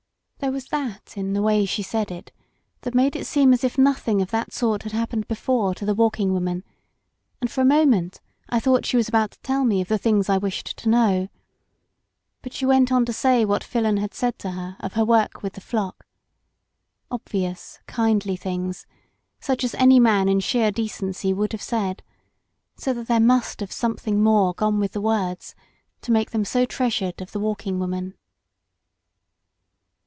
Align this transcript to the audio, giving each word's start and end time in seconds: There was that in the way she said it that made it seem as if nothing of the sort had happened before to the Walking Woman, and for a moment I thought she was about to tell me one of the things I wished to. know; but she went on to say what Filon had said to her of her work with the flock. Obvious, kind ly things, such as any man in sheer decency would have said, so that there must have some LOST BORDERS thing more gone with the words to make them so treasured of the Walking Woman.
There 0.39 0.51
was 0.51 0.69
that 0.69 1.15
in 1.15 1.33
the 1.33 1.41
way 1.43 1.65
she 1.65 1.83
said 1.83 2.09
it 2.09 2.31
that 2.81 2.95
made 2.95 3.15
it 3.15 3.25
seem 3.27 3.53
as 3.53 3.63
if 3.63 3.77
nothing 3.77 4.23
of 4.23 4.31
the 4.31 4.47
sort 4.49 4.81
had 4.81 4.91
happened 4.91 5.27
before 5.27 5.75
to 5.75 5.85
the 5.85 5.93
Walking 5.93 6.33
Woman, 6.33 6.63
and 7.39 7.51
for 7.51 7.61
a 7.61 7.65
moment 7.65 8.21
I 8.49 8.59
thought 8.59 8.83
she 8.87 8.97
was 8.97 9.07
about 9.07 9.29
to 9.31 9.39
tell 9.41 9.65
me 9.65 9.75
one 9.75 9.81
of 9.83 9.89
the 9.89 9.99
things 9.99 10.29
I 10.29 10.39
wished 10.39 10.75
to. 10.77 10.89
know; 10.89 11.29
but 12.41 12.53
she 12.53 12.65
went 12.65 12.91
on 12.91 13.05
to 13.05 13.13
say 13.13 13.45
what 13.45 13.63
Filon 13.63 13.97
had 13.97 14.15
said 14.15 14.39
to 14.39 14.51
her 14.53 14.77
of 14.79 14.93
her 14.93 15.05
work 15.05 15.43
with 15.43 15.53
the 15.53 15.61
flock. 15.61 16.07
Obvious, 17.11 17.77
kind 17.85 18.25
ly 18.25 18.35
things, 18.35 18.87
such 19.39 19.63
as 19.63 19.75
any 19.75 19.99
man 19.99 20.27
in 20.27 20.39
sheer 20.39 20.71
decency 20.71 21.33
would 21.35 21.51
have 21.51 21.61
said, 21.61 22.01
so 22.75 22.93
that 22.93 23.05
there 23.05 23.19
must 23.19 23.59
have 23.59 23.71
some 23.71 23.91
LOST 23.91 23.93
BORDERS 23.93 24.03
thing 24.05 24.23
more 24.23 24.55
gone 24.55 24.79
with 24.79 24.93
the 24.93 25.01
words 25.01 25.53
to 26.01 26.11
make 26.11 26.31
them 26.31 26.43
so 26.45 26.65
treasured 26.65 27.21
of 27.21 27.31
the 27.31 27.39
Walking 27.39 27.77
Woman. 27.77 28.15